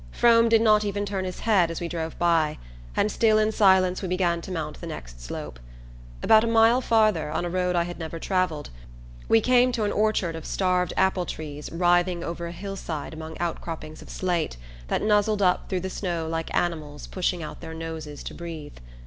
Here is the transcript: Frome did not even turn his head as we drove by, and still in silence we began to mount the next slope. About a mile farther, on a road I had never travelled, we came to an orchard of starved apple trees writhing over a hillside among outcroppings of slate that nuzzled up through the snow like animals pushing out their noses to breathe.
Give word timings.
Frome 0.11 0.49
did 0.49 0.63
not 0.63 0.83
even 0.83 1.05
turn 1.05 1.25
his 1.25 1.41
head 1.41 1.69
as 1.69 1.79
we 1.79 1.87
drove 1.87 2.17
by, 2.17 2.57
and 2.95 3.11
still 3.11 3.37
in 3.37 3.51
silence 3.51 4.01
we 4.01 4.07
began 4.07 4.41
to 4.41 4.49
mount 4.51 4.81
the 4.81 4.87
next 4.87 5.21
slope. 5.21 5.59
About 6.23 6.43
a 6.43 6.47
mile 6.47 6.81
farther, 6.81 7.29
on 7.29 7.45
a 7.45 7.49
road 7.51 7.75
I 7.75 7.83
had 7.83 7.99
never 7.99 8.17
travelled, 8.17 8.71
we 9.29 9.41
came 9.41 9.71
to 9.73 9.83
an 9.83 9.91
orchard 9.91 10.35
of 10.35 10.43
starved 10.47 10.91
apple 10.97 11.27
trees 11.27 11.71
writhing 11.71 12.23
over 12.23 12.47
a 12.47 12.51
hillside 12.51 13.13
among 13.13 13.37
outcroppings 13.37 14.01
of 14.01 14.09
slate 14.09 14.57
that 14.87 15.03
nuzzled 15.03 15.43
up 15.43 15.69
through 15.69 15.81
the 15.81 15.87
snow 15.91 16.27
like 16.27 16.51
animals 16.57 17.05
pushing 17.05 17.43
out 17.43 17.61
their 17.61 17.75
noses 17.75 18.23
to 18.23 18.33
breathe. 18.33 18.77